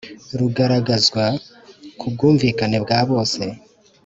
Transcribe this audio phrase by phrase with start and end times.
[0.39, 1.23] ruzagaragazwa
[1.99, 3.43] ku bwumvikane bwa bose.